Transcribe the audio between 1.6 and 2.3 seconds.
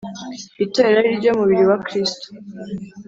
wa kristo